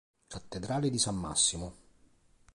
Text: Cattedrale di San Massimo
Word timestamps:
Cattedrale 0.25 0.89
di 0.89 0.97
San 0.97 1.15
Massimo 1.15 1.73